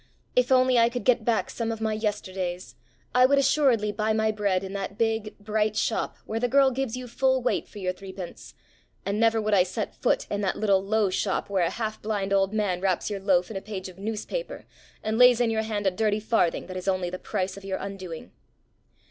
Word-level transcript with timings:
If 0.35 0.51
only 0.51 0.79
I 0.79 0.89
could 0.89 1.03
get 1.03 1.23
back 1.23 1.51
some 1.51 1.71
of 1.71 1.79
my 1.79 1.93
yesterdays, 1.93 2.73
I 3.13 3.27
would 3.27 3.37
assuredly 3.37 3.91
buy 3.91 4.13
my 4.13 4.31
bread 4.31 4.63
in 4.63 4.73
that 4.73 4.97
big, 4.97 5.37
bright 5.37 5.75
shop 5.75 6.17
where 6.25 6.39
the 6.39 6.47
girl 6.47 6.71
gives 6.71 6.97
you 6.97 7.07
full 7.07 7.39
weight 7.43 7.67
for 7.67 7.77
your 7.77 7.93
threepence; 7.93 8.55
and 9.05 9.19
never 9.19 9.39
would 9.39 9.53
I 9.53 9.61
set 9.61 9.93
foot 9.93 10.25
in 10.31 10.41
that 10.41 10.55
little 10.57 10.83
low 10.83 11.11
shop 11.11 11.51
where 11.51 11.63
a 11.63 11.69
half 11.69 12.01
blind 12.01 12.33
old 12.33 12.51
man 12.51 12.81
wraps 12.81 13.11
your 13.11 13.19
loaf 13.19 13.51
in 13.51 13.57
a 13.57 13.61
page 13.61 13.89
of 13.89 13.99
newspaper, 13.99 14.65
and 15.03 15.19
lays 15.19 15.39
in 15.39 15.51
your 15.51 15.61
hand 15.61 15.85
a 15.85 15.91
dirty 15.91 16.19
farthing 16.19 16.65
that 16.65 16.77
is 16.77 16.87
only 16.87 17.11
the 17.11 17.19
price 17.19 17.55
of 17.55 17.63
your 17.63 17.77
undoing. 17.77 18.31